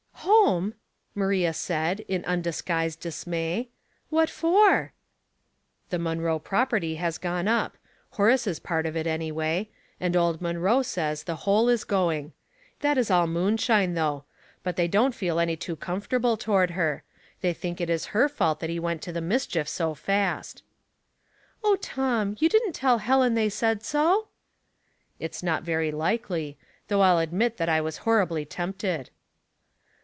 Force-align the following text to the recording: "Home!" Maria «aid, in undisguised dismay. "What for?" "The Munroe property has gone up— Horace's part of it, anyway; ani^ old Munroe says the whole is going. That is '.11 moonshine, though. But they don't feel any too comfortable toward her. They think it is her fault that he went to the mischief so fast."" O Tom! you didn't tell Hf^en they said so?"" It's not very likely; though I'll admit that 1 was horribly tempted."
"Home!" 0.51 0.75
Maria 1.15 1.51
«aid, 1.71 2.01
in 2.07 2.23
undisguised 2.25 2.99
dismay. 2.99 3.69
"What 4.09 4.29
for?" 4.29 4.93
"The 5.89 5.97
Munroe 5.97 6.37
property 6.37 6.95
has 6.95 7.17
gone 7.17 7.47
up— 7.47 7.75
Horace's 8.11 8.59
part 8.59 8.85
of 8.85 8.95
it, 8.95 9.07
anyway; 9.07 9.69
ani^ 9.99 10.15
old 10.15 10.39
Munroe 10.39 10.83
says 10.83 11.23
the 11.23 11.37
whole 11.47 11.69
is 11.69 11.83
going. 11.83 12.33
That 12.81 12.99
is 12.99 13.09
'.11 13.09 13.29
moonshine, 13.29 13.93
though. 13.95 14.25
But 14.61 14.75
they 14.75 14.87
don't 14.87 15.15
feel 15.15 15.39
any 15.39 15.55
too 15.55 15.75
comfortable 15.75 16.37
toward 16.37 16.71
her. 16.71 17.03
They 17.41 17.51
think 17.53 17.81
it 17.81 17.89
is 17.89 18.07
her 18.13 18.29
fault 18.29 18.59
that 18.59 18.69
he 18.69 18.79
went 18.79 19.01
to 19.03 19.11
the 19.11 19.21
mischief 19.21 19.67
so 19.67 19.95
fast."" 19.95 20.61
O 21.63 21.77
Tom! 21.77 22.35
you 22.39 22.47
didn't 22.47 22.73
tell 22.73 22.99
Hf^en 22.99 23.33
they 23.33 23.49
said 23.49 23.81
so?"" 23.81 24.27
It's 25.19 25.41
not 25.41 25.63
very 25.63 25.91
likely; 25.91 26.59
though 26.89 27.01
I'll 27.01 27.17
admit 27.17 27.57
that 27.57 27.69
1 27.69 27.83
was 27.83 27.97
horribly 28.05 28.45
tempted." 28.45 29.09